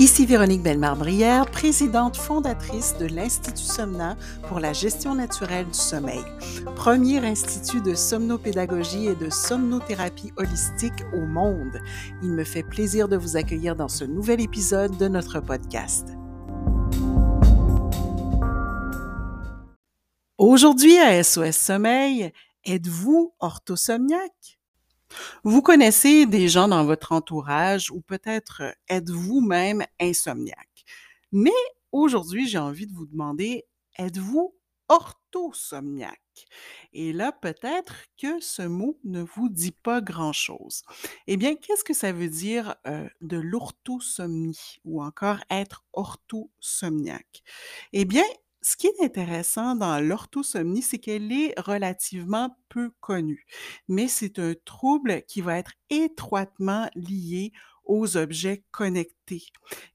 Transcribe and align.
Ici 0.00 0.24
Véronique 0.24 0.62
Bellemare-Brière, 0.62 1.44
présidente 1.50 2.16
fondatrice 2.16 2.96
de 2.96 3.04
l'Institut 3.04 3.62
Somna 3.62 4.16
pour 4.48 4.58
la 4.58 4.72
gestion 4.72 5.14
naturelle 5.14 5.66
du 5.66 5.74
sommeil, 5.74 6.24
premier 6.74 7.18
institut 7.18 7.82
de 7.82 7.94
somnopédagogie 7.94 9.08
et 9.08 9.14
de 9.14 9.28
somnothérapie 9.28 10.32
holistique 10.38 11.04
au 11.12 11.26
monde. 11.26 11.82
Il 12.22 12.30
me 12.30 12.44
fait 12.44 12.62
plaisir 12.62 13.08
de 13.08 13.18
vous 13.18 13.36
accueillir 13.36 13.76
dans 13.76 13.88
ce 13.88 14.04
nouvel 14.04 14.40
épisode 14.40 14.96
de 14.96 15.06
notre 15.06 15.40
podcast. 15.40 16.08
Aujourd'hui 20.38 20.96
à 20.96 21.22
SOS 21.22 21.56
Sommeil, 21.56 22.32
êtes-vous 22.64 23.34
orthosomniaque? 23.38 24.59
Vous 25.44 25.62
connaissez 25.62 26.26
des 26.26 26.48
gens 26.48 26.68
dans 26.68 26.84
votre 26.84 27.12
entourage 27.12 27.90
ou 27.90 28.00
peut-être 28.00 28.62
êtes-vous 28.88 29.40
même 29.40 29.84
insomniaque? 30.00 30.84
Mais 31.32 31.50
aujourd'hui, 31.92 32.48
j'ai 32.48 32.58
envie 32.58 32.86
de 32.86 32.92
vous 32.92 33.06
demander, 33.06 33.66
êtes-vous 33.98 34.54
orthosomniaque? 34.88 36.18
Et 36.92 37.12
là, 37.12 37.30
peut-être 37.32 37.94
que 38.20 38.40
ce 38.40 38.62
mot 38.62 38.98
ne 39.04 39.22
vous 39.22 39.48
dit 39.48 39.72
pas 39.72 40.00
grand-chose. 40.00 40.82
Eh 41.26 41.36
bien, 41.36 41.54
qu'est-ce 41.54 41.84
que 41.84 41.94
ça 41.94 42.12
veut 42.12 42.28
dire 42.28 42.74
de 43.20 43.36
l'orthosomnie 43.36 44.78
ou 44.84 45.02
encore 45.02 45.38
être 45.50 45.84
orthosomniaque? 45.92 47.42
Eh 47.92 48.04
bien, 48.04 48.24
ce 48.62 48.76
qui 48.76 48.86
est 48.88 49.02
intéressant 49.02 49.74
dans 49.74 49.98
l'orthosomnie, 50.00 50.82
c'est 50.82 50.98
qu'elle 50.98 51.32
est 51.32 51.58
relativement 51.58 52.56
peu 52.68 52.90
connue, 53.00 53.46
mais 53.88 54.08
c'est 54.08 54.38
un 54.38 54.54
trouble 54.64 55.22
qui 55.22 55.40
va 55.40 55.58
être 55.58 55.72
étroitement 55.88 56.88
lié 56.94 57.52
aux 57.84 58.16
objets 58.16 58.64
connectés 58.70 59.46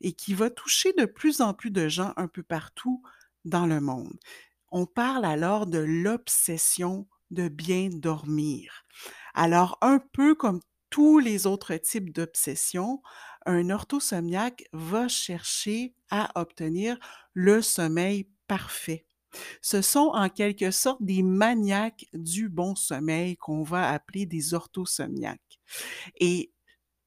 et 0.01 0.13
qui 0.13 0.33
va 0.33 0.49
toucher 0.49 0.93
de 0.93 1.05
plus 1.05 1.41
en 1.41 1.53
plus 1.53 1.71
de 1.71 1.87
gens 1.87 2.13
un 2.17 2.27
peu 2.27 2.43
partout 2.43 3.01
dans 3.45 3.65
le 3.67 3.79
monde. 3.79 4.17
On 4.71 4.85
parle 4.85 5.25
alors 5.25 5.67
de 5.67 5.79
l'obsession 5.79 7.07
de 7.31 7.47
bien 7.47 7.89
dormir. 7.91 8.83
Alors, 9.33 9.77
un 9.81 9.99
peu 9.99 10.35
comme 10.35 10.59
tous 10.89 11.19
les 11.19 11.47
autres 11.47 11.75
types 11.75 12.11
d'obsessions, 12.13 13.01
un 13.45 13.69
orthosomniaque 13.69 14.65
va 14.73 15.07
chercher 15.07 15.95
à 16.09 16.31
obtenir 16.39 16.97
le 17.33 17.61
sommeil 17.61 18.29
parfait. 18.47 19.05
Ce 19.61 19.81
sont 19.81 20.11
en 20.13 20.29
quelque 20.29 20.71
sorte 20.71 21.03
des 21.03 21.23
maniaques 21.23 22.05
du 22.13 22.49
bon 22.49 22.75
sommeil 22.75 23.35
qu'on 23.37 23.63
va 23.63 23.91
appeler 23.91 24.25
des 24.25 24.53
orthosomniaques. 24.53 25.59
Et 26.19 26.51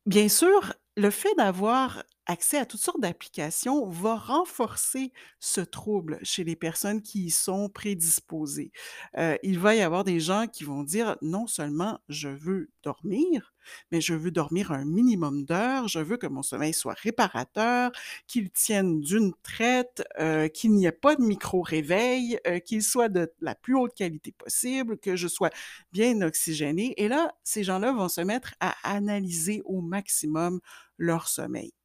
bien 0.07 0.29
sûr, 0.29 0.75
le 0.97 1.11
fait 1.11 1.35
d'avoir 1.37 2.03
accès 2.29 2.59
à 2.59 2.67
toutes 2.67 2.81
sortes 2.81 3.01
d'applications 3.01 3.89
va 3.89 4.15
renforcer 4.15 5.13
ce 5.41 5.61
trouble 5.61 6.19
chez 6.23 6.45
les 6.45 6.57
personnes 6.57 7.03
qui 7.03 7.25
y 7.27 7.31
sont 7.31 7.69
prédisposées. 7.69 8.71
Euh, 9.17 9.37
il 9.43 9.59
va 9.59 9.75
y 9.75 9.81
avoir 9.81 10.05
des 10.05 10.21
gens 10.21 10.47
qui 10.47 10.65
vont 10.65 10.83
dire 10.85 11.17
non 11.23 11.47
seulement 11.47 11.99
je 12.09 12.29
veux 12.29 12.71
dormir, 12.83 13.55
mais 13.91 14.01
je 14.01 14.15
veux 14.15 14.31
dormir 14.31 14.73
un 14.73 14.85
minimum 14.85 15.45
d'heures, 15.45 15.89
je 15.89 16.01
veux 16.01 16.19
que 16.19 16.27
mon 16.27 16.43
sommeil 16.43 16.75
soit 16.75 16.95
réparateur, 16.99 17.91
qu'il 18.27 18.51
tienne 18.51 19.01
d'une 19.01 19.33
traite, 19.43 20.05
euh, 20.21 20.49
qu'il 20.49 20.73
n'y 20.73 20.87
ait 20.87 20.93
pas 20.93 21.17
de 21.17 21.23
micro-réveil, 21.23 22.39
euh, 22.47 22.59
qu'il 22.61 22.83
soit 22.83 23.09
de 23.09 23.33
la 23.41 23.55
plus 23.55 23.75
haute 23.75 23.95
qualité 23.95 24.33
possible, 24.33 24.99
que 24.99 25.17
je 25.17 25.29
sois 25.29 25.51
bien 25.93 26.21
oxygéné. 26.23 26.95
Et 26.99 27.09
là, 27.09 27.35
ces 27.43 27.65
gens-là 27.65 27.93
vont 27.93 28.09
se 28.09 28.21
mettre 28.21 28.55
à 28.61 28.75
analyser 28.85 29.63
au 29.65 29.81
maximum 29.81 30.61
leur 30.99 31.29
sommeil. 31.29 31.78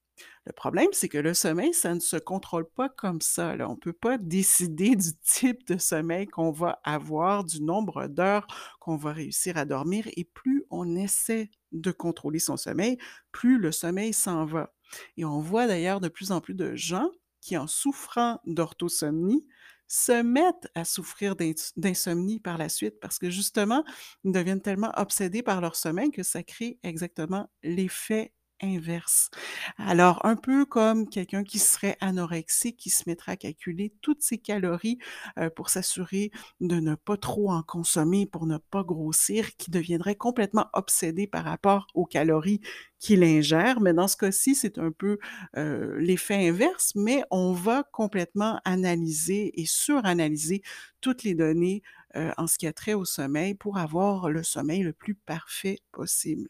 Le 0.45 0.51
problème, 0.51 0.89
c'est 0.91 1.07
que 1.07 1.17
le 1.17 1.33
sommeil, 1.33 1.73
ça 1.73 1.95
ne 1.95 2.01
se 2.01 2.17
contrôle 2.17 2.69
pas 2.69 2.89
comme 2.89 3.21
ça. 3.21 3.55
On 3.61 3.71
ne 3.71 3.79
peut 3.79 3.93
pas 3.93 4.17
décider 4.17 4.95
du 4.95 5.15
type 5.23 5.65
de 5.67 5.77
sommeil 5.77 6.27
qu'on 6.27 6.51
va 6.51 6.81
avoir, 6.83 7.45
du 7.45 7.61
nombre 7.61 8.07
d'heures 8.07 8.45
qu'on 8.81 8.97
va 8.97 9.13
réussir 9.13 9.55
à 9.57 9.63
dormir. 9.63 10.05
Et 10.17 10.25
plus 10.25 10.65
on 10.69 10.97
essaie 10.97 11.49
de 11.71 11.91
contrôler 11.91 12.39
son 12.39 12.57
sommeil, 12.57 12.97
plus 13.31 13.57
le 13.57 13.71
sommeil 13.71 14.11
s'en 14.11 14.45
va. 14.45 14.73
Et 15.15 15.23
on 15.23 15.39
voit 15.39 15.65
d'ailleurs 15.65 16.01
de 16.01 16.09
plus 16.09 16.31
en 16.31 16.41
plus 16.41 16.55
de 16.55 16.75
gens 16.75 17.09
qui, 17.39 17.55
en 17.57 17.67
souffrant 17.67 18.41
d'orthosomnie, 18.45 19.45
se 19.87 20.23
mettent 20.23 20.67
à 20.75 20.85
souffrir 20.85 21.35
d'insomnie 21.77 22.39
par 22.39 22.57
la 22.57 22.67
suite 22.67 22.99
parce 22.99 23.19
que 23.19 23.29
justement, 23.29 23.83
ils 24.23 24.31
deviennent 24.31 24.61
tellement 24.61 24.91
obsédés 24.97 25.43
par 25.43 25.61
leur 25.61 25.75
sommeil 25.75 26.11
que 26.11 26.23
ça 26.23 26.43
crée 26.43 26.79
exactement 26.83 27.49
l'effet 27.61 28.33
inverse. 28.63 29.29
Alors, 29.77 30.25
un 30.25 30.35
peu 30.35 30.65
comme 30.65 31.07
quelqu'un 31.09 31.43
qui 31.43 31.59
serait 31.59 31.97
anorexique, 32.01 32.77
qui 32.77 32.89
se 32.89 33.03
mettrait 33.07 33.33
à 33.33 33.37
calculer 33.37 33.93
toutes 34.01 34.21
ses 34.23 34.37
calories 34.37 34.97
euh, 35.37 35.49
pour 35.49 35.69
s'assurer 35.69 36.31
de 36.61 36.79
ne 36.79 36.95
pas 36.95 37.17
trop 37.17 37.51
en 37.51 37.61
consommer, 37.61 38.25
pour 38.25 38.47
ne 38.47 38.57
pas 38.57 38.83
grossir, 38.83 39.55
qui 39.57 39.69
deviendrait 39.71 40.15
complètement 40.15 40.67
obsédé 40.73 41.27
par 41.27 41.43
rapport 41.43 41.87
aux 41.93 42.05
calories 42.05 42.61
qu'il 42.99 43.23
ingère. 43.23 43.81
Mais 43.81 43.93
dans 43.93 44.07
ce 44.07 44.17
cas-ci, 44.17 44.55
c'est 44.55 44.77
un 44.77 44.91
peu 44.91 45.19
euh, 45.57 45.97
l'effet 45.99 46.47
inverse, 46.49 46.93
mais 46.95 47.23
on 47.31 47.53
va 47.53 47.83
complètement 47.91 48.59
analyser 48.65 49.59
et 49.61 49.65
suranalyser 49.65 50.61
toutes 51.01 51.23
les 51.23 51.35
données 51.35 51.83
euh, 52.15 52.31
en 52.37 52.47
ce 52.47 52.57
qui 52.57 52.67
a 52.67 52.73
trait 52.73 52.93
au 52.93 53.05
sommeil 53.05 53.55
pour 53.55 53.77
avoir 53.77 54.29
le 54.29 54.43
sommeil 54.43 54.81
le 54.83 54.93
plus 54.93 55.15
parfait 55.15 55.79
possible. 55.91 56.49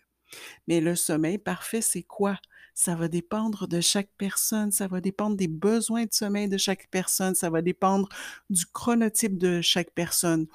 Mais 0.67 0.81
le 0.81 0.95
sommeil 0.95 1.37
parfait, 1.37 1.81
c'est 1.81 2.03
quoi? 2.03 2.39
Ça 2.75 2.95
va 2.95 3.07
dépendre 3.07 3.67
de 3.67 3.81
chaque 3.81 4.09
personne, 4.17 4.71
ça 4.71 4.87
va 4.87 4.99
dépendre 4.99 5.35
des 5.35 5.47
besoins 5.47 6.05
de 6.05 6.13
sommeil 6.13 6.49
de 6.49 6.57
chaque 6.57 6.87
personne, 6.89 7.35
ça 7.35 7.49
va 7.49 7.61
dépendre 7.61 8.09
du 8.49 8.65
chronotype 8.65 9.37
de 9.37 9.61
chaque 9.61 9.91
personne. 9.91 10.47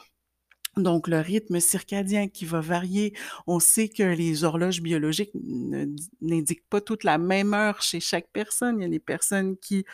Donc, 0.78 1.08
le 1.08 1.18
rythme 1.18 1.60
circadien 1.60 2.28
qui 2.28 2.44
va 2.44 2.60
varier. 2.60 3.12
On 3.46 3.58
sait 3.58 3.88
que 3.88 4.02
les 4.02 4.44
horloges 4.44 4.80
biologiques 4.80 5.32
n'indiquent 6.20 6.68
pas 6.70 6.80
toute 6.80 7.04
la 7.04 7.18
même 7.18 7.52
heure 7.52 7.82
chez 7.82 8.00
chaque 8.00 8.28
personne. 8.32 8.78
Il 8.78 8.82
y 8.82 8.86
a 8.86 8.88
des 8.88 9.00
personnes 9.00 9.56
qui 9.56 9.84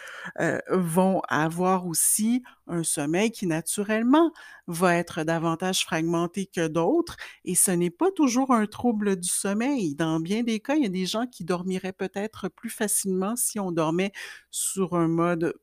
euh, 0.40 0.60
vont 0.70 1.22
avoir 1.28 1.86
aussi 1.86 2.42
un 2.66 2.82
sommeil 2.82 3.30
qui 3.30 3.46
naturellement 3.46 4.32
va 4.66 4.96
être 4.96 5.24
davantage 5.24 5.84
fragmenté 5.84 6.46
que 6.46 6.66
d'autres 6.68 7.16
et 7.44 7.54
ce 7.54 7.70
n'est 7.70 7.90
pas 7.90 8.10
toujours 8.10 8.52
un 8.52 8.66
trouble 8.66 9.16
du 9.16 9.28
sommeil. 9.28 9.94
Dans 9.94 10.20
bien 10.20 10.42
des 10.42 10.60
cas, 10.60 10.76
il 10.76 10.82
y 10.82 10.86
a 10.86 10.90
des 10.90 11.06
gens 11.06 11.26
qui 11.26 11.44
dormiraient 11.44 11.92
peut-être 11.92 12.48
plus 12.48 12.70
facilement 12.70 13.36
si 13.36 13.60
on 13.60 13.72
dormait 13.72 14.12
sur 14.50 14.94
un 14.94 15.08
mode 15.08 15.54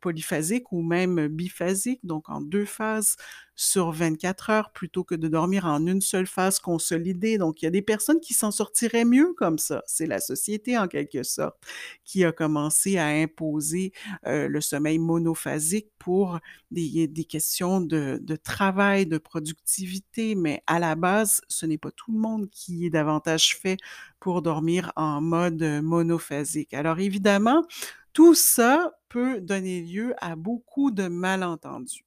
polyphasique 0.00 0.72
ou 0.72 0.82
même 0.82 1.28
biphasique, 1.28 2.00
donc 2.04 2.28
en 2.28 2.40
deux 2.40 2.64
phases 2.64 3.16
sur 3.56 3.92
24 3.92 4.50
heures 4.50 4.72
plutôt 4.72 5.04
que 5.04 5.14
de 5.14 5.28
dormir 5.28 5.66
en 5.66 5.86
une 5.86 6.00
seule 6.00 6.26
phase 6.26 6.58
consolidée. 6.58 7.38
Donc, 7.38 7.62
il 7.62 7.66
y 7.66 7.68
a 7.68 7.70
des 7.70 7.82
personnes 7.82 8.20
qui 8.20 8.34
s'en 8.34 8.50
sortiraient 8.50 9.04
mieux 9.04 9.32
comme 9.34 9.58
ça. 9.58 9.82
C'est 9.86 10.06
la 10.06 10.20
société, 10.20 10.76
en 10.76 10.88
quelque 10.88 11.22
sorte, 11.22 11.56
qui 12.04 12.24
a 12.24 12.32
commencé 12.32 12.98
à 12.98 13.06
imposer 13.06 13.92
euh, 14.26 14.48
le 14.48 14.60
sommeil 14.60 14.98
monophasique 14.98 15.88
pour 15.98 16.33
des, 16.70 17.06
des 17.08 17.24
questions 17.24 17.80
de, 17.80 18.20
travail, 18.42 19.06
de 19.06 19.18
productivité, 19.18 20.34
mais 20.34 20.62
à 20.66 20.78
la 20.78 20.94
base, 20.94 21.40
ce 21.48 21.66
n'est 21.66 21.78
pas 21.78 21.90
tout 21.90 22.12
le 22.12 22.18
monde 22.18 22.48
qui 22.50 22.86
est 22.86 22.90
davantage 22.90 23.56
fait 23.56 23.78
pour 24.20 24.42
dormir 24.42 24.92
en 24.96 25.20
mode 25.20 25.62
monophasique. 25.82 26.74
Alors 26.74 26.98
évidemment, 26.98 27.64
tout 28.12 28.34
ça 28.34 28.92
peut 29.08 29.40
donner 29.40 29.82
lieu 29.82 30.14
à 30.18 30.36
beaucoup 30.36 30.90
de 30.90 31.08
malentendus. 31.08 32.04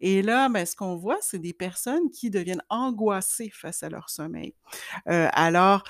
Et 0.00 0.22
là, 0.22 0.48
ben, 0.48 0.66
ce 0.66 0.76
qu'on 0.76 0.96
voit, 0.96 1.18
c'est 1.20 1.38
des 1.38 1.52
personnes 1.52 2.10
qui 2.10 2.30
deviennent 2.30 2.62
angoissées 2.68 3.50
face 3.50 3.82
à 3.82 3.88
leur 3.88 4.10
sommeil. 4.10 4.54
Euh, 5.08 5.28
alors, 5.32 5.84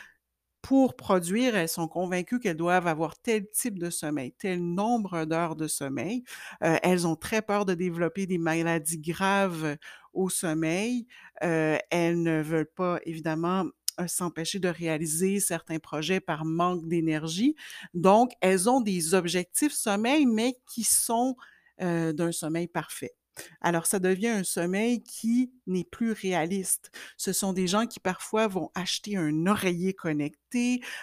pour 0.65 0.97
produire, 0.97 1.55
elles 1.57 1.69
sont 1.69 1.89
convaincues 1.89 2.41
qu'elles 2.41 2.57
doivent 2.57 2.87
avoir 2.87 3.19
tel 3.19 3.47
type 3.51 3.79
de 3.79 3.91
sommeil, 3.91 4.33
tel 4.33 4.65
nombre 4.65 5.27
d'heures 5.27 5.57
de 5.57 5.69
sommeil. 5.69 6.25
Euh, 6.63 6.79
elles 6.83 7.07
ont 7.07 7.17
très 7.17 7.43
peur 7.43 7.67
de 7.67 7.75
développer 7.75 8.25
des 8.25 8.39
maladies 8.39 8.97
graves 8.97 9.77
au 10.15 10.31
sommeil. 10.31 11.07
Euh, 11.43 11.77
elles 11.91 12.23
ne 12.23 12.41
veulent 12.41 12.73
pas, 12.75 12.99
évidemment, 13.05 13.67
euh, 14.01 14.07
s'empêcher 14.07 14.59
de 14.59 14.69
réaliser 14.69 15.39
certains 15.39 15.79
projets 15.79 16.21
par 16.21 16.47
manque 16.47 16.89
d'énergie. 16.89 17.57
Donc, 17.93 18.33
elles 18.41 18.71
ont 18.71 18.81
des 18.81 19.13
objectifs 19.13 19.75
sommeil, 19.75 20.25
mais 20.25 20.55
qui 20.67 20.83
sont 20.83 21.37
d'un 21.79 22.33
sommeil 22.33 22.69
parfait. 22.69 23.17
Alors, 23.61 23.87
ça 23.87 23.99
devient 23.99 24.29
un 24.29 24.45
sommeil 24.45 25.03
qui 25.03 25.53
n'est 25.67 25.85
plus 25.85 26.13
réaliste. 26.13 26.91
Ce 27.17 27.33
sont 27.33 27.53
des 27.53 27.67
gens 27.67 27.87
qui 27.87 28.01
parfois 28.01 28.47
vont 28.49 28.71
acheter 28.75 29.17
un 29.17 29.47
oreiller 29.47 29.95
connecté, 29.95 30.45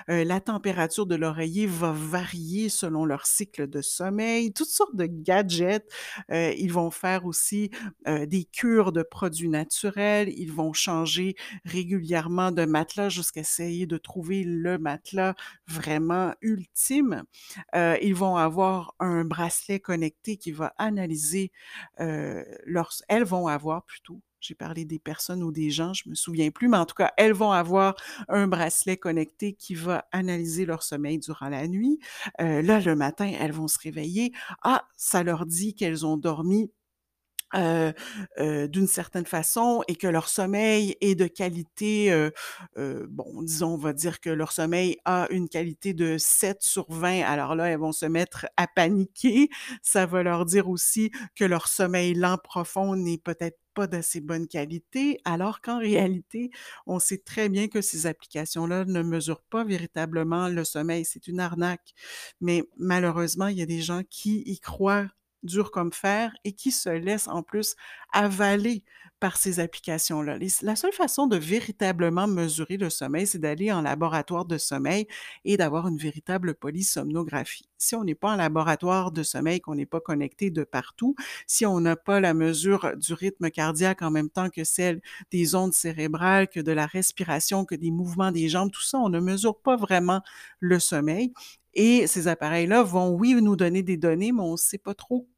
euh, 0.09 0.23
la 0.23 0.39
température 0.39 1.05
de 1.05 1.15
l'oreiller 1.15 1.67
va 1.67 1.91
varier 1.91 2.69
selon 2.69 3.05
leur 3.05 3.25
cycle 3.25 3.67
de 3.67 3.81
sommeil, 3.81 4.53
toutes 4.53 4.69
sortes 4.69 4.95
de 4.95 5.05
gadgets. 5.05 5.87
Euh, 6.31 6.53
ils 6.57 6.71
vont 6.71 6.91
faire 6.91 7.25
aussi 7.25 7.69
euh, 8.07 8.25
des 8.25 8.45
cures 8.45 8.91
de 8.91 9.03
produits 9.03 9.49
naturels, 9.49 10.29
ils 10.29 10.51
vont 10.51 10.73
changer 10.73 11.35
régulièrement 11.65 12.51
de 12.51 12.65
matelas 12.65 13.09
jusqu'à 13.09 13.41
essayer 13.41 13.85
de 13.85 13.97
trouver 13.97 14.43
le 14.43 14.77
matelas 14.77 15.35
vraiment 15.67 16.33
ultime. 16.41 17.23
ils 17.73 18.15
vont 18.15 18.35
avoir 18.35 18.95
un 18.99 19.25
bracelet 19.25 19.79
connecté 19.79 20.37
qui 20.37 20.51
va 20.51 20.73
analyser 20.77 21.51
leur... 21.99 22.91
Elles 23.07 23.23
vont 23.23 23.47
avoir 23.47 23.83
plutôt 23.83 24.21
j'ai 24.41 24.55
parlé 24.55 24.85
des 24.85 24.99
personnes 24.99 25.43
ou 25.43 25.51
des 25.51 25.69
gens, 25.69 25.93
je 25.93 26.09
me 26.09 26.15
souviens 26.15 26.51
plus, 26.51 26.67
mais 26.67 26.77
en 26.77 26.85
tout 26.85 26.95
cas, 26.95 27.11
elles 27.17 27.33
vont 27.33 27.51
avoir 27.51 27.95
un 28.27 28.47
bracelet 28.47 28.97
connecté 28.97 29.53
qui 29.53 29.75
va 29.75 30.05
analyser 30.11 30.65
leur 30.65 30.83
sommeil 30.83 31.19
durant 31.19 31.49
la 31.49 31.67
nuit. 31.67 31.99
Euh, 32.41 32.61
là, 32.61 32.79
le 32.79 32.95
matin, 32.95 33.31
elles 33.39 33.51
vont 33.51 33.67
se 33.67 33.79
réveiller. 33.79 34.33
Ah, 34.63 34.85
ça 34.97 35.23
leur 35.23 35.45
dit 35.45 35.75
qu'elles 35.75 36.05
ont 36.05 36.17
dormi 36.17 36.71
euh, 37.55 37.91
euh, 38.39 38.67
d'une 38.67 38.87
certaine 38.87 39.25
façon 39.25 39.83
et 39.87 39.95
que 39.95 40.07
leur 40.07 40.29
sommeil 40.29 40.95
est 41.01 41.15
de 41.15 41.27
qualité, 41.27 42.11
euh, 42.11 42.31
bon, 43.09 43.41
disons, 43.43 43.73
on 43.73 43.77
va 43.77 43.93
dire 43.93 44.19
que 44.19 44.29
leur 44.29 44.51
sommeil 44.51 44.97
a 45.05 45.27
une 45.31 45.49
qualité 45.49 45.93
de 45.93 46.17
7 46.17 46.61
sur 46.61 46.85
20, 46.89 47.21
alors 47.23 47.55
là, 47.55 47.65
elles 47.65 47.79
vont 47.79 47.91
se 47.91 48.05
mettre 48.05 48.47
à 48.57 48.67
paniquer. 48.67 49.49
Ça 49.81 50.05
va 50.05 50.23
leur 50.23 50.45
dire 50.45 50.69
aussi 50.69 51.11
que 51.35 51.45
leur 51.45 51.67
sommeil 51.67 52.13
lent 52.13 52.37
profond 52.37 52.95
n'est 52.95 53.17
peut-être 53.17 53.57
pas 53.73 53.87
d'assez 53.87 54.21
bonne 54.21 54.47
qualité, 54.47 55.19
alors 55.25 55.61
qu'en 55.61 55.79
réalité, 55.79 56.51
on 56.87 56.99
sait 56.99 57.19
très 57.19 57.49
bien 57.49 57.67
que 57.67 57.81
ces 57.81 58.05
applications-là 58.05 58.85
ne 58.85 59.01
mesurent 59.01 59.43
pas 59.43 59.63
véritablement 59.63 60.49
le 60.49 60.63
sommeil. 60.63 61.05
C'est 61.05 61.27
une 61.27 61.39
arnaque. 61.39 61.93
Mais 62.41 62.63
malheureusement, 62.77 63.47
il 63.47 63.57
y 63.57 63.61
a 63.61 63.65
des 63.65 63.81
gens 63.81 64.01
qui 64.09 64.43
y 64.45 64.59
croient 64.59 65.07
dur 65.43 65.71
comme 65.71 65.93
fer 65.93 66.33
et 66.43 66.53
qui 66.53 66.71
se 66.71 66.89
laisse 66.89 67.27
en 67.27 67.43
plus 67.43 67.75
avaler 68.11 68.83
par 69.21 69.37
ces 69.37 69.59
applications-là. 69.59 70.39
La 70.63 70.75
seule 70.75 70.91
façon 70.91 71.27
de 71.27 71.37
véritablement 71.37 72.27
mesurer 72.27 72.77
le 72.77 72.89
sommeil, 72.89 73.27
c'est 73.27 73.37
d'aller 73.37 73.71
en 73.71 73.81
laboratoire 73.83 74.45
de 74.45 74.57
sommeil 74.57 75.07
et 75.45 75.57
d'avoir 75.57 75.87
une 75.87 75.97
véritable 75.97 76.55
polysomnographie. 76.55 77.69
Si 77.77 77.95
on 77.95 78.03
n'est 78.03 78.15
pas 78.15 78.31
en 78.31 78.35
laboratoire 78.35 79.11
de 79.11 79.21
sommeil, 79.21 79.61
qu'on 79.61 79.75
n'est 79.75 79.85
pas 79.85 80.01
connecté 80.01 80.49
de 80.49 80.63
partout, 80.63 81.15
si 81.45 81.67
on 81.67 81.79
n'a 81.79 81.95
pas 81.95 82.19
la 82.19 82.33
mesure 82.33 82.97
du 82.97 83.13
rythme 83.13 83.51
cardiaque 83.51 84.01
en 84.01 84.09
même 84.09 84.29
temps 84.29 84.49
que 84.49 84.63
celle 84.63 85.01
des 85.29 85.53
ondes 85.53 85.73
cérébrales, 85.73 86.47
que 86.47 86.59
de 86.59 86.71
la 86.71 86.87
respiration, 86.87 87.63
que 87.63 87.75
des 87.75 87.91
mouvements 87.91 88.31
des 88.31 88.49
jambes, 88.49 88.71
tout 88.71 88.81
ça, 88.81 88.97
on 88.97 89.09
ne 89.09 89.19
mesure 89.19 89.61
pas 89.61 89.77
vraiment 89.77 90.21
le 90.59 90.79
sommeil. 90.79 91.31
Et 91.75 92.07
ces 92.07 92.27
appareils-là 92.27 92.81
vont, 92.81 93.11
oui, 93.11 93.35
nous 93.39 93.55
donner 93.55 93.83
des 93.83 93.97
données, 93.97 94.31
mais 94.31 94.41
on 94.41 94.53
ne 94.53 94.57
sait 94.57 94.79
pas 94.79 94.95
trop 94.95 95.29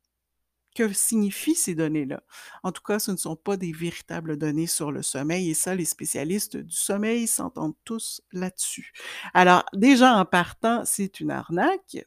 que 0.74 0.92
signifient 0.92 1.56
ces 1.56 1.75
données-là. 1.75 2.24
En 2.64 2.72
tout 2.72 2.84
cas, 2.84 3.00
ce 3.00 3.12
ne 3.12 3.18
sont 3.18 3.36
pas 3.36 3.58
des 3.58 3.72
véritables 3.72 4.38
données 4.38 4.68
sur 4.68 4.92
le 4.92 5.02
sommeil 5.02 5.50
et 5.50 5.54
ça, 5.54 5.75
les 5.75 5.86
spécialistes 5.86 6.58
du 6.58 6.75
sommeil 6.75 7.28
s'entendent 7.28 7.75
tous 7.84 8.22
là-dessus. 8.31 8.92
Alors, 9.34 9.66
déjà 9.74 10.16
en 10.16 10.25
partant, 10.25 10.84
c'est 10.86 11.20
une 11.20 11.31
arnaque 11.31 12.06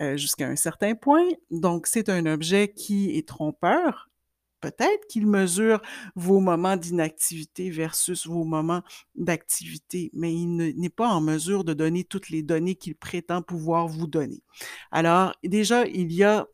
euh, 0.00 0.16
jusqu'à 0.16 0.48
un 0.48 0.56
certain 0.56 0.94
point. 0.94 1.26
Donc, 1.50 1.86
c'est 1.86 2.08
un 2.08 2.26
objet 2.26 2.72
qui 2.72 3.16
est 3.16 3.28
trompeur. 3.28 4.08
Peut-être 4.60 5.08
qu'il 5.08 5.26
mesure 5.26 5.82
vos 6.14 6.38
moments 6.38 6.76
d'inactivité 6.76 7.68
versus 7.70 8.28
vos 8.28 8.44
moments 8.44 8.82
d'activité, 9.16 10.10
mais 10.14 10.32
il 10.32 10.54
n'est 10.56 10.88
pas 10.88 11.08
en 11.08 11.20
mesure 11.20 11.64
de 11.64 11.74
donner 11.74 12.04
toutes 12.04 12.30
les 12.30 12.44
données 12.44 12.76
qu'il 12.76 12.94
prétend 12.94 13.42
pouvoir 13.42 13.88
vous 13.88 14.06
donner. 14.06 14.40
Alors, 14.92 15.34
déjà, 15.42 15.84
il 15.86 16.12
y 16.12 16.22
a 16.22 16.46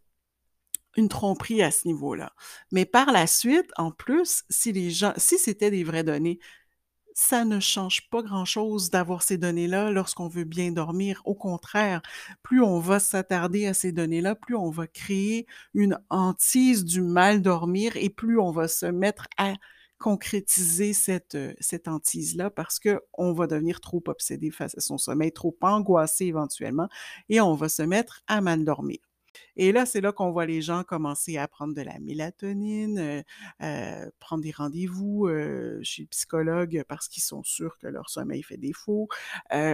une 0.99 1.09
tromperie 1.09 1.63
à 1.63 1.71
ce 1.71 1.87
niveau-là. 1.87 2.33
Mais 2.73 2.85
par 2.85 3.13
la 3.13 3.27
suite, 3.27 3.71
en 3.77 3.93
plus, 3.93 4.43
si 4.51 4.73
les 4.73 4.91
gens, 4.91 5.13
si 5.17 5.39
c'était 5.39 5.71
des 5.71 5.85
vraies 5.85 6.05
données, 6.05 6.41
ça 7.15 7.45
ne 7.45 7.61
change 7.61 8.09
pas 8.11 8.23
grand-chose 8.23 8.91
d'avoir 8.91 9.23
ces 9.23 9.39
données-là 9.39 9.91
lorsqu'on 9.91 10.29
veut 10.29 10.45
bien 10.45 10.73
dormir. 10.73 11.21
Au 11.25 11.35
contraire, 11.35 12.03
plus 12.43 12.63
on 12.63 12.79
va 12.81 13.01
s'attarder 13.01 13.67
à 13.67 13.75
ces 13.75 13.93
données-là, 13.93 14.35
plus 14.35 14.57
on 14.57 14.71
va 14.71 14.87
créer 14.87 15.47
une 15.75 15.99
hantise 16.11 16.85
du 16.85 17.01
mal 17.03 17.43
dormir 17.43 17.97
et 17.97 18.11
plus 18.11 18.39
on 18.39 18.51
va 18.51 18.69
se 18.69 18.87
mettre 18.87 19.27
à 19.37 19.55
concrétiser 19.99 20.93
cette, 20.93 21.35
euh, 21.35 21.55
cette 21.61 21.89
hantise-là 21.89 22.51
parce 22.51 22.79
qu'on 22.81 23.33
va 23.33 23.47
devenir 23.49 23.81
trop 23.81 24.03
obsédé 24.07 24.51
face 24.51 24.77
à 24.79 24.81
son 24.81 24.99
sommeil, 24.99 25.33
trop 25.33 25.57
angoissé 25.61 26.27
éventuellement 26.27 26.89
et 27.29 27.41
on 27.41 27.55
va 27.55 27.69
se 27.69 27.83
mettre 27.83 28.23
à 28.29 28.41
mal 28.41 28.65
dormir. 28.65 29.08
Et 29.57 29.73
là, 29.73 29.87
c'est 29.87 30.01
là 30.01 30.13
qu'on 30.13 30.31
voit 30.31 30.47
les 30.47 30.63
gens 30.63 30.85
commencer 30.85 31.37
à 31.37 31.49
prendre 31.49 31.75
de 31.75 31.83
la 31.83 31.99
mélatonine, 31.99 32.99
euh, 32.99 33.23
euh, 33.63 34.11
prendre 34.21 34.43
des 34.43 34.53
rendez-vous 34.53 35.27
euh, 35.27 35.81
chez 35.83 36.03
le 36.03 36.09
psychologue 36.09 36.85
parce 36.89 37.09
qu'ils 37.09 37.23
sont 37.23 37.43
sûrs 37.43 37.77
que 37.79 37.87
leur 37.87 38.09
sommeil 38.09 38.43
fait 38.43 38.57
défaut, 38.57 39.09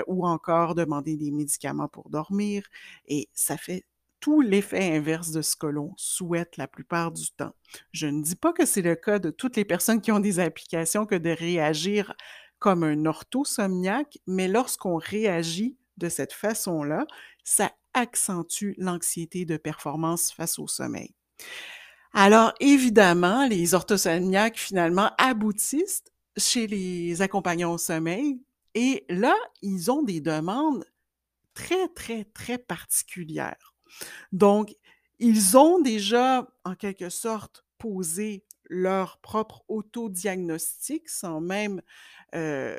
ou 0.06 0.26
encore 0.26 0.74
demander 0.74 1.16
des 1.16 1.30
médicaments 1.30 1.88
pour 1.88 2.10
dormir. 2.10 2.64
Et 3.06 3.28
ça 3.34 3.56
fait 3.56 3.84
tout 4.20 4.40
l'effet 4.40 4.96
inverse 4.96 5.32
de 5.32 5.42
ce 5.42 5.54
que 5.54 5.66
l'on 5.66 5.92
souhaite 5.96 6.56
la 6.56 6.66
plupart 6.66 7.12
du 7.12 7.30
temps. 7.32 7.54
Je 7.92 8.06
ne 8.06 8.22
dis 8.22 8.36
pas 8.36 8.54
que 8.54 8.64
c'est 8.64 8.80
le 8.80 8.94
cas 8.94 9.18
de 9.18 9.30
toutes 9.30 9.56
les 9.56 9.66
personnes 9.66 10.00
qui 10.00 10.12
ont 10.12 10.20
des 10.20 10.40
applications 10.40 11.04
que 11.04 11.14
de 11.14 11.28
réagir 11.30 12.14
comme 12.58 12.84
un 12.84 13.04
orthosomniaque, 13.04 14.18
mais 14.26 14.48
lorsqu'on 14.48 14.96
réagit 14.96 15.76
de 15.96 16.08
cette 16.08 16.32
façon-là, 16.32 17.06
ça 17.44 17.72
accentue 17.92 18.72
l'anxiété 18.78 19.44
de 19.44 19.56
performance 19.56 20.32
face 20.32 20.58
au 20.58 20.66
sommeil. 20.66 21.14
Alors, 22.12 22.52
évidemment, 22.60 23.46
les 23.46 23.74
orthosomniaques, 23.74 24.58
finalement, 24.58 25.10
aboutissent 25.18 26.04
chez 26.36 26.66
les 26.66 27.22
accompagnants 27.22 27.72
au 27.72 27.78
sommeil 27.78 28.40
et 28.74 29.04
là, 29.08 29.34
ils 29.62 29.90
ont 29.90 30.02
des 30.02 30.20
demandes 30.20 30.84
très, 31.54 31.88
très, 31.88 32.24
très 32.24 32.58
particulières. 32.58 33.74
Donc, 34.32 34.74
ils 35.18 35.56
ont 35.56 35.80
déjà, 35.80 36.48
en 36.64 36.74
quelque 36.74 37.08
sorte, 37.08 37.64
posé 37.78 38.44
leur 38.68 39.18
propre 39.18 39.64
autodiagnostic 39.68 41.08
sans 41.08 41.40
même 41.40 41.82
euh, 42.34 42.78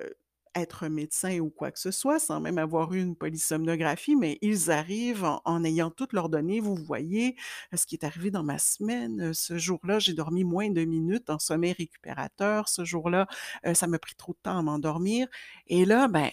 être 0.55 0.87
médecin 0.87 1.39
ou 1.39 1.49
quoi 1.49 1.71
que 1.71 1.79
ce 1.79 1.91
soit, 1.91 2.19
sans 2.19 2.39
même 2.39 2.57
avoir 2.57 2.93
eu 2.93 3.01
une 3.01 3.15
polysomnographie, 3.15 4.15
mais 4.15 4.37
ils 4.41 4.71
arrivent 4.71 5.25
en, 5.45 5.63
ayant 5.63 5.91
toutes 5.91 6.13
leurs 6.13 6.29
données. 6.29 6.59
Vous 6.59 6.75
voyez 6.75 7.35
ce 7.73 7.85
qui 7.85 7.95
est 7.95 8.05
arrivé 8.05 8.31
dans 8.31 8.43
ma 8.43 8.57
semaine. 8.57 9.33
Ce 9.33 9.57
jour-là, 9.57 9.99
j'ai 9.99 10.13
dormi 10.13 10.43
moins 10.43 10.69
de 10.69 10.83
minutes 10.85 11.29
en 11.29 11.39
sommeil 11.39 11.73
récupérateur. 11.73 12.69
Ce 12.69 12.85
jour-là, 12.85 13.27
euh, 13.65 13.73
ça 13.73 13.87
m'a 13.87 13.99
pris 13.99 14.15
trop 14.15 14.33
de 14.33 14.39
temps 14.41 14.57
à 14.57 14.61
m'endormir. 14.61 15.27
Et 15.67 15.85
là, 15.85 16.07
ben, 16.07 16.31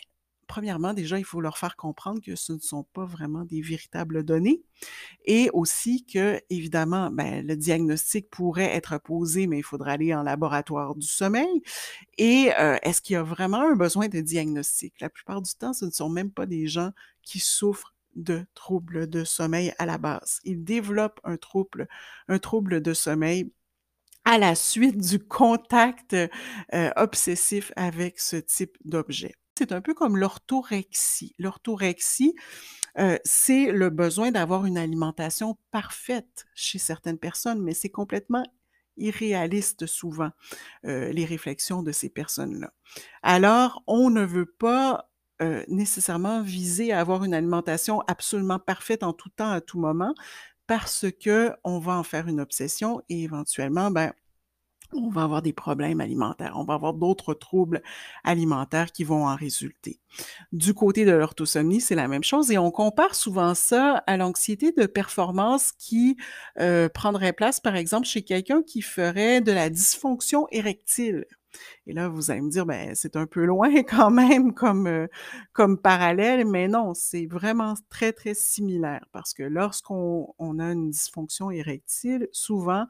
premièrement, 0.52 0.92
déjà, 0.92 1.18
il 1.18 1.24
faut 1.24 1.40
leur 1.40 1.56
faire 1.56 1.76
comprendre 1.76 2.20
que 2.20 2.36
ce 2.36 2.52
ne 2.52 2.58
sont 2.58 2.82
pas 2.82 3.06
vraiment 3.06 3.46
des 3.46 3.62
véritables 3.62 4.22
données 4.22 4.60
et 5.24 5.48
aussi 5.54 6.04
que, 6.04 6.42
évidemment, 6.50 7.10
ben, 7.10 7.46
le 7.46 7.56
diagnostic 7.56 8.28
pourrait 8.28 8.76
être 8.76 8.98
posé, 8.98 9.46
mais 9.46 9.60
il 9.60 9.62
faudra 9.62 9.92
aller 9.92 10.14
en 10.14 10.22
laboratoire 10.22 10.94
du 10.94 11.06
sommeil. 11.06 11.62
Et 12.18 12.50
euh, 12.58 12.76
est-ce 12.82 13.00
qu'il 13.00 13.14
y 13.14 13.16
a 13.16 13.22
vraiment 13.22 13.62
un 13.62 13.76
besoin 13.76 14.08
de 14.08 14.20
diagnostic? 14.20 15.00
La 15.00 15.08
plupart 15.08 15.40
du 15.40 15.54
temps, 15.54 15.72
ce 15.72 15.86
ne 15.86 15.90
sont 15.90 16.10
même 16.10 16.30
pas 16.30 16.44
des 16.44 16.66
gens 16.66 16.90
qui 17.22 17.38
souffrent 17.38 17.94
de 18.14 18.44
troubles 18.52 19.08
de 19.08 19.24
sommeil 19.24 19.72
à 19.78 19.86
la 19.86 19.96
base. 19.96 20.40
Ils 20.44 20.62
développent 20.62 21.20
un 21.24 21.38
trouble, 21.38 21.88
un 22.28 22.38
trouble 22.38 22.82
de 22.82 22.92
sommeil 22.92 23.50
à 24.26 24.36
la 24.36 24.54
suite 24.54 24.98
du 24.98 25.18
contact 25.18 26.12
euh, 26.12 26.90
obsessif 26.96 27.72
avec 27.74 28.20
ce 28.20 28.36
type 28.36 28.76
d'objet 28.84 29.34
c'est 29.62 29.72
un 29.72 29.80
peu 29.80 29.94
comme 29.94 30.16
l'orthorexie. 30.16 31.34
L'orthorexie, 31.38 32.34
euh, 32.98 33.16
c'est 33.24 33.70
le 33.70 33.90
besoin 33.90 34.32
d'avoir 34.32 34.66
une 34.66 34.76
alimentation 34.76 35.56
parfaite 35.70 36.46
chez 36.54 36.78
certaines 36.78 37.18
personnes, 37.18 37.62
mais 37.62 37.72
c'est 37.72 37.88
complètement 37.88 38.44
irréaliste 38.96 39.86
souvent, 39.86 40.30
euh, 40.84 41.12
les 41.12 41.24
réflexions 41.24 41.84
de 41.84 41.92
ces 41.92 42.08
personnes-là. 42.08 42.72
Alors, 43.22 43.84
on 43.86 44.10
ne 44.10 44.24
veut 44.24 44.46
pas 44.46 45.08
euh, 45.40 45.64
nécessairement 45.68 46.42
viser 46.42 46.92
à 46.92 46.98
avoir 46.98 47.22
une 47.22 47.34
alimentation 47.34 48.00
absolument 48.08 48.58
parfaite 48.58 49.04
en 49.04 49.12
tout 49.12 49.30
temps, 49.30 49.50
à 49.50 49.60
tout 49.60 49.78
moment, 49.78 50.12
parce 50.66 51.06
que 51.20 51.52
on 51.62 51.78
va 51.78 51.92
en 51.92 52.02
faire 52.02 52.26
une 52.26 52.40
obsession 52.40 53.00
et 53.08 53.22
éventuellement, 53.22 53.92
ben, 53.92 54.12
on 54.94 55.08
va 55.08 55.22
avoir 55.22 55.42
des 55.42 55.52
problèmes 55.52 56.00
alimentaires, 56.00 56.54
on 56.56 56.64
va 56.64 56.74
avoir 56.74 56.94
d'autres 56.94 57.34
troubles 57.34 57.82
alimentaires 58.24 58.92
qui 58.92 59.04
vont 59.04 59.26
en 59.26 59.34
résulter. 59.34 60.00
Du 60.52 60.74
côté 60.74 61.04
de 61.04 61.12
l'orthosomnie, 61.12 61.80
c'est 61.80 61.94
la 61.94 62.08
même 62.08 62.24
chose 62.24 62.50
et 62.50 62.58
on 62.58 62.70
compare 62.70 63.14
souvent 63.14 63.54
ça 63.54 64.02
à 64.06 64.16
l'anxiété 64.16 64.72
de 64.72 64.86
performance 64.86 65.72
qui 65.72 66.16
euh, 66.60 66.88
prendrait 66.88 67.32
place, 67.32 67.60
par 67.60 67.76
exemple, 67.76 68.06
chez 68.06 68.22
quelqu'un 68.22 68.62
qui 68.62 68.82
ferait 68.82 69.40
de 69.40 69.52
la 69.52 69.70
dysfonction 69.70 70.46
érectile. 70.50 71.24
Et 71.86 71.92
là, 71.92 72.08
vous 72.08 72.30
allez 72.30 72.40
me 72.40 72.50
dire, 72.50 72.66
ben, 72.66 72.94
c'est 72.94 73.16
un 73.16 73.26
peu 73.26 73.44
loin 73.44 73.70
quand 73.82 74.10
même 74.10 74.54
comme, 74.54 74.86
euh, 74.86 75.06
comme 75.52 75.78
parallèle, 75.78 76.46
mais 76.46 76.68
non, 76.68 76.94
c'est 76.94 77.26
vraiment 77.26 77.74
très, 77.90 78.12
très 78.12 78.34
similaire 78.34 79.04
parce 79.12 79.34
que 79.34 79.42
lorsqu'on 79.42 80.34
on 80.38 80.58
a 80.58 80.72
une 80.72 80.90
dysfonction 80.90 81.50
érectile, 81.50 82.28
souvent, 82.32 82.86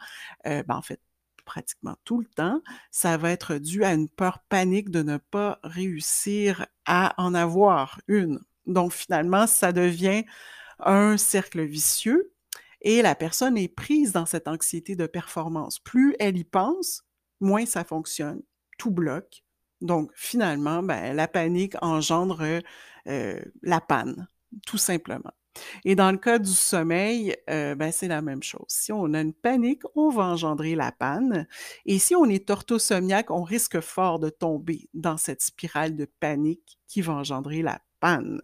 euh, 0.47 0.62
ben, 0.62 0.76
en 0.76 0.82
fait, 0.82 1.00
pratiquement 1.44 1.96
tout 2.04 2.20
le 2.20 2.26
temps, 2.26 2.61
ça 2.90 3.16
va 3.16 3.30
être 3.30 3.56
dû 3.56 3.84
à 3.84 3.92
une 3.92 4.08
peur 4.08 4.40
panique 4.49 4.90
de 4.90 5.02
ne 5.02 5.16
pas 5.16 5.58
réussir 5.62 6.66
à 6.87 7.14
en 7.22 7.34
avoir 7.34 8.00
une. 8.08 8.40
Donc 8.66 8.92
finalement, 8.92 9.46
ça 9.46 9.72
devient 9.72 10.25
un 10.78 11.16
cercle 11.16 11.62
vicieux 11.62 12.32
et 12.80 13.02
la 13.02 13.14
personne 13.14 13.56
est 13.56 13.68
prise 13.68 14.12
dans 14.12 14.26
cette 14.26 14.49
anxiété 14.49 14.96
de 14.96 15.06
performance. 15.06 15.78
Plus 15.78 16.16
elle 16.18 16.37
y 16.37 16.44
pense, 16.44 17.04
moins 17.40 17.66
ça 17.66 17.84
fonctionne, 17.84 18.42
tout 18.78 18.90
bloque. 18.90 19.44
Donc 19.80 20.11
finalement, 20.14 20.82
ben, 20.82 21.14
la 21.14 21.28
panique 21.28 21.75
engendre 21.82 22.61
euh, 23.08 23.40
la 23.62 23.80
panne, 23.80 24.28
tout 24.66 24.78
simplement. 24.78 25.32
Et 25.85 25.94
dans 25.94 26.11
le 26.11 26.18
cas 26.18 26.38
du 26.38 26.50
sommeil, 26.50 27.37
euh, 27.50 27.75
ben, 27.75 27.92
c'est 27.92 28.09
la 28.09 28.23
même 28.23 28.42
chose. 28.42 28.66
Si 28.68 28.92
on 28.92 29.12
a 29.14 29.21
une 29.21 29.35
panique, 29.35 29.82
on 29.94 30.09
va 30.11 30.25
engendrer 30.25 30.75
la 30.75 30.92
panne. 30.92 31.47
Et 31.87 31.99
si 31.99 32.14
on 32.14 32.26
est 32.26 32.50
orthosomniaque, 32.50 33.30
on 33.30 33.42
risque 33.42 33.80
fort 33.80 34.18
de 34.18 34.30
tomber 34.30 34.88
dans 34.94 35.16
cette 35.16 35.42
spirale 35.42 35.97
de 35.97 36.06
panique 36.21 36.78
qui 36.88 37.00
va 37.02 37.14
engendrer 37.14 37.62
la 37.62 37.80
panne. 38.00 38.40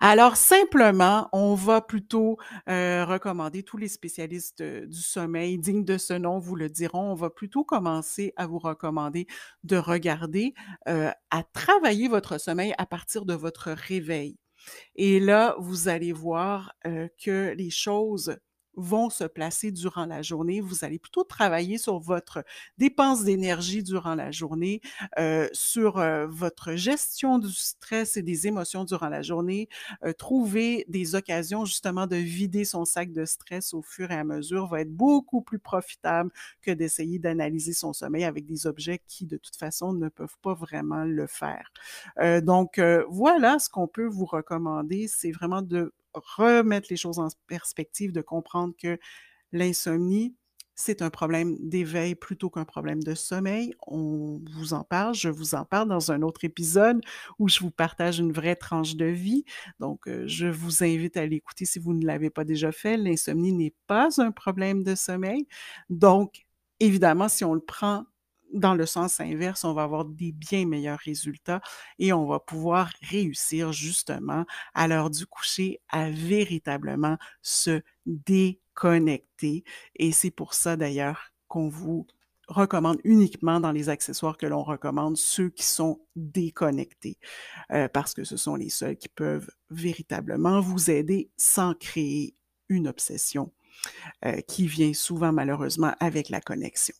Alors, 0.00 0.36
simplement, 0.36 1.28
on 1.32 1.54
va 1.54 1.80
plutôt 1.80 2.38
euh, 2.68 3.04
recommander, 3.04 3.62
tous 3.62 3.76
les 3.76 3.88
spécialistes 3.88 4.62
du 4.62 5.00
sommeil 5.00 5.58
dignes 5.58 5.84
de 5.84 5.98
ce 5.98 6.14
nom 6.14 6.38
vous 6.38 6.56
le 6.56 6.68
diront, 6.68 7.10
on 7.12 7.14
va 7.14 7.30
plutôt 7.30 7.64
commencer 7.64 8.32
à 8.36 8.46
vous 8.46 8.58
recommander 8.58 9.26
de 9.64 9.76
regarder, 9.76 10.54
euh, 10.88 11.10
à 11.30 11.42
travailler 11.42 12.08
votre 12.08 12.38
sommeil 12.38 12.74
à 12.78 12.86
partir 12.86 13.24
de 13.24 13.34
votre 13.34 13.70
réveil. 13.72 14.38
Et 14.96 15.20
là, 15.20 15.56
vous 15.58 15.88
allez 15.88 16.12
voir 16.12 16.72
que 17.22 17.54
les 17.56 17.70
choses 17.70 18.36
vont 18.78 19.10
se 19.10 19.24
placer 19.24 19.72
durant 19.72 20.06
la 20.06 20.22
journée. 20.22 20.60
Vous 20.60 20.84
allez 20.84 20.98
plutôt 20.98 21.24
travailler 21.24 21.78
sur 21.78 21.98
votre 21.98 22.44
dépense 22.78 23.24
d'énergie 23.24 23.82
durant 23.82 24.14
la 24.14 24.30
journée, 24.30 24.80
euh, 25.18 25.48
sur 25.52 25.98
euh, 25.98 26.26
votre 26.28 26.74
gestion 26.74 27.38
du 27.38 27.50
stress 27.52 28.16
et 28.16 28.22
des 28.22 28.46
émotions 28.46 28.84
durant 28.84 29.08
la 29.08 29.22
journée, 29.22 29.68
euh, 30.04 30.12
trouver 30.12 30.84
des 30.88 31.14
occasions 31.14 31.64
justement 31.64 32.06
de 32.06 32.16
vider 32.16 32.64
son 32.64 32.84
sac 32.84 33.12
de 33.12 33.24
stress 33.24 33.74
au 33.74 33.82
fur 33.82 34.10
et 34.10 34.14
à 34.14 34.24
mesure 34.24 34.66
va 34.68 34.80
être 34.80 34.94
beaucoup 34.94 35.42
plus 35.42 35.58
profitable 35.58 36.30
que 36.62 36.70
d'essayer 36.70 37.18
d'analyser 37.18 37.72
son 37.72 37.92
sommeil 37.92 38.24
avec 38.24 38.46
des 38.46 38.66
objets 38.66 39.00
qui 39.08 39.26
de 39.26 39.36
toute 39.36 39.56
façon 39.56 39.92
ne 39.92 40.08
peuvent 40.08 40.38
pas 40.42 40.54
vraiment 40.54 41.04
le 41.04 41.26
faire. 41.26 41.72
donc 42.42 42.80
voilà 43.08 43.58
ce 43.58 43.68
qu'on 43.68 43.88
peut 43.88 44.06
vous 44.06 44.24
recommander, 44.24 45.08
c'est 45.08 45.32
vraiment 45.32 45.62
de 45.62 45.92
remettre 46.24 46.88
les 46.90 46.96
choses 46.96 47.18
en 47.18 47.28
perspective, 47.46 48.12
de 48.12 48.20
comprendre 48.20 48.74
que 48.80 48.98
l'insomnie, 49.52 50.34
c'est 50.74 51.02
un 51.02 51.10
problème 51.10 51.56
d'éveil 51.58 52.14
plutôt 52.14 52.50
qu'un 52.50 52.64
problème 52.64 53.02
de 53.02 53.14
sommeil. 53.14 53.74
On 53.88 54.40
vous 54.52 54.74
en 54.74 54.84
parle, 54.84 55.12
je 55.14 55.28
vous 55.28 55.56
en 55.56 55.64
parle 55.64 55.88
dans 55.88 56.12
un 56.12 56.22
autre 56.22 56.44
épisode 56.44 57.00
où 57.40 57.48
je 57.48 57.58
vous 57.60 57.72
partage 57.72 58.20
une 58.20 58.32
vraie 58.32 58.54
tranche 58.54 58.94
de 58.94 59.06
vie. 59.06 59.44
Donc, 59.80 60.06
euh, 60.06 60.22
je 60.28 60.46
vous 60.46 60.84
invite 60.84 61.16
à 61.16 61.26
l'écouter 61.26 61.64
si 61.64 61.80
vous 61.80 61.94
ne 61.94 62.06
l'avez 62.06 62.30
pas 62.30 62.44
déjà 62.44 62.70
fait. 62.70 62.96
L'insomnie 62.96 63.52
n'est 63.52 63.74
pas 63.88 64.20
un 64.22 64.30
problème 64.30 64.84
de 64.84 64.94
sommeil. 64.94 65.48
Donc, 65.90 66.46
évidemment, 66.78 67.28
si 67.28 67.44
on 67.44 67.54
le 67.54 67.60
prend 67.60 68.04
dans 68.52 68.74
le 68.74 68.86
sens 68.86 69.20
inverse, 69.20 69.64
on 69.64 69.72
va 69.72 69.82
avoir 69.82 70.04
des 70.04 70.32
bien 70.32 70.66
meilleurs 70.66 70.98
résultats 70.98 71.60
et 71.98 72.12
on 72.12 72.26
va 72.26 72.40
pouvoir 72.40 72.90
réussir 73.02 73.72
justement 73.72 74.44
à 74.74 74.88
l'heure 74.88 75.10
du 75.10 75.26
coucher 75.26 75.80
à 75.88 76.10
véritablement 76.10 77.16
se 77.42 77.82
déconnecter. 78.06 79.64
Et 79.96 80.12
c'est 80.12 80.30
pour 80.30 80.54
ça 80.54 80.76
d'ailleurs 80.76 81.32
qu'on 81.48 81.68
vous 81.68 82.06
recommande 82.48 82.98
uniquement 83.04 83.60
dans 83.60 83.72
les 83.72 83.88
accessoires 83.88 84.36
que 84.38 84.46
l'on 84.46 84.62
recommande 84.62 85.16
ceux 85.16 85.50
qui 85.50 85.64
sont 85.64 86.00
déconnectés, 86.16 87.18
euh, 87.72 87.88
parce 87.88 88.14
que 88.14 88.24
ce 88.24 88.36
sont 88.36 88.56
les 88.56 88.70
seuls 88.70 88.96
qui 88.96 89.08
peuvent 89.08 89.50
véritablement 89.70 90.60
vous 90.60 90.90
aider 90.90 91.30
sans 91.36 91.74
créer 91.74 92.34
une 92.70 92.88
obsession 92.88 93.52
euh, 94.24 94.40
qui 94.40 94.66
vient 94.66 94.94
souvent 94.94 95.32
malheureusement 95.32 95.94
avec 96.00 96.30
la 96.30 96.40
connexion. 96.40 96.94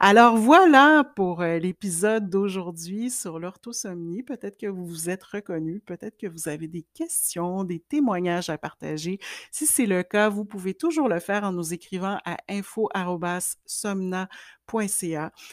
Alors 0.00 0.36
voilà 0.36 1.04
pour 1.16 1.40
euh, 1.42 1.58
l'épisode 1.58 2.28
d'aujourd'hui 2.28 3.10
sur 3.10 3.38
l'orthosomnie. 3.38 4.22
Peut-être 4.22 4.58
que 4.58 4.66
vous 4.66 4.84
vous 4.86 5.10
êtes 5.10 5.22
reconnu, 5.22 5.80
peut-être 5.80 6.16
que 6.18 6.26
vous 6.26 6.48
avez 6.48 6.68
des 6.68 6.84
questions, 6.94 7.64
des 7.64 7.80
témoignages 7.80 8.50
à 8.50 8.58
partager. 8.58 9.18
Si 9.50 9.66
c'est 9.66 9.86
le 9.86 10.02
cas, 10.02 10.28
vous 10.28 10.44
pouvez 10.44 10.74
toujours 10.74 11.08
le 11.08 11.20
faire 11.20 11.44
en 11.44 11.52
nous 11.52 11.72
écrivant 11.72 12.18
à 12.24 12.36
info@somna 12.48 14.28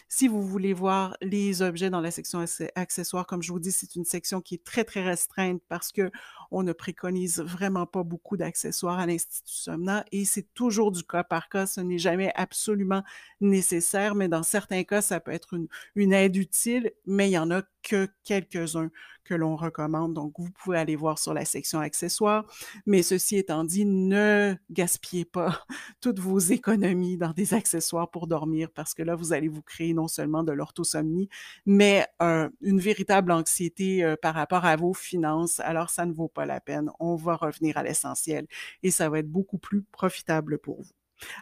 si 0.08 0.28
vous 0.28 0.42
voulez 0.42 0.74
voir 0.74 1.18
les 1.22 1.62
objets 1.62 1.90
dans 1.90 2.02
la 2.02 2.12
section 2.12 2.44
accessoires, 2.76 3.28
comme 3.28 3.42
je 3.42 3.52
vous 3.52 3.60
dis, 3.60 3.72
c'est 3.72 3.96
une 3.96 4.06
section 4.06 4.42
qui 4.42 4.56
est 4.56 4.64
très, 4.64 4.84
très 4.84 5.04
restreinte 5.04 5.62
parce 5.68 5.92
que 5.92 6.10
on 6.52 6.64
ne 6.64 6.74
préconise 6.74 7.40
vraiment 7.42 7.86
pas 7.86 8.04
beaucoup 8.04 8.38
d'accessoires 8.38 9.00
à 9.00 9.06
l'Institut 9.06 9.54
Somna 9.54 10.06
et 10.12 10.26
c'est 10.26 10.54
toujours 10.54 10.92
du 10.92 11.04
cas 11.04 11.24
par 11.24 11.50
cas. 11.50 11.68
Ce 11.68 11.82
n'est 11.82 12.00
jamais 12.00 12.32
absolument 12.36 13.04
nécessaire, 13.42 14.16
mais 14.16 14.30
dans 14.30 14.44
certains 14.44 14.84
cas, 14.84 15.02
ça 15.02 15.20
peut 15.20 15.32
être 15.32 15.54
une, 15.54 15.68
une 15.96 16.14
aide 16.14 16.36
utile, 16.36 16.92
mais 17.06 17.30
il 17.30 17.34
y 17.34 17.38
en 17.38 17.52
a 17.52 17.62
que 17.84 18.08
quelques-uns 18.24 18.90
que 19.30 19.36
l'on 19.36 19.56
recommande. 19.56 20.16
Donc, 20.16 20.34
vous 20.40 20.50
pouvez 20.50 20.80
aller 20.80 20.96
voir 20.96 21.20
sur 21.20 21.36
la 21.36 21.46
section 21.46 21.80
accessoires. 21.80 22.46
Mais 22.88 23.04
ceci 23.04 23.38
étant 23.38 23.64
dit, 23.64 23.86
ne 23.86 24.56
gaspillez 24.72 25.26
pas 25.26 25.64
toutes 26.02 26.20
vos 26.20 26.40
économies 26.40 27.18
dans 27.18 27.32
des 27.32 27.54
accessoires 27.54 28.10
pour 28.10 28.26
dormir 28.26 28.70
parce 28.74 28.96
que 28.96 29.04
là, 29.04 29.16
vous 29.16 29.32
allez 29.32 29.48
vous 29.48 29.62
créer 29.62 29.94
non 29.94 30.08
seulement 30.08 30.44
de 30.44 30.52
l'orthosomnie, 30.52 31.30
mais 31.68 32.08
une 32.20 32.80
véritable 32.80 33.32
anxiété 33.32 34.04
euh, 34.04 34.16
par 34.20 34.34
rapport 34.34 34.66
à 34.66 34.76
vos 34.76 34.94
finances. 34.94 35.60
Alors, 35.60 35.92
ça 35.92 36.06
ne 36.06 36.14
vaut 36.14 36.28
pas 36.28 36.46
la 36.46 36.60
peine. 36.60 36.90
On 37.00 37.16
va 37.16 37.36
revenir 37.36 37.78
à 37.78 37.84
l'essentiel 37.84 38.48
et 38.82 38.90
ça 38.92 39.10
va 39.10 39.20
être 39.20 39.30
beaucoup 39.30 39.60
plus 39.60 39.84
profitable 39.84 40.58
pour 40.58 40.82
vous. 40.82 40.94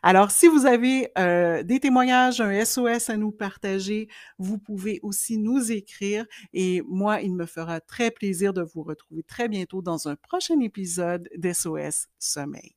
Alors, 0.04 0.32
si 0.32 0.48
vous 0.48 0.66
avez 0.66 1.10
euh, 1.18 1.64
des 1.64 1.80
témoignages, 1.80 2.42
un 2.42 2.64
SOS 2.64 3.10
à 3.10 3.18
nous 3.18 3.32
partager, 3.32 4.08
vous 4.38 4.58
pouvez 4.58 5.00
aussi 5.04 5.38
nous 5.38 5.72
écrire 5.72 6.26
et 6.54 6.82
moi, 6.88 7.22
il 7.22 7.36
me 7.36 7.46
fera 7.46 7.80
très 7.80 8.12
plaisir 8.12 8.54
de 8.54 8.62
vous 8.62 8.84
retrouver 8.84 9.24
très 9.24 9.48
bientôt 9.48 9.82
dans 9.82 10.08
un 10.08 10.16
prochain 10.16 10.60
épisode 10.62 11.30
d'SOS 11.38 12.08
Sommeil. 12.20 12.77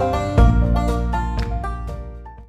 Música 0.00 0.39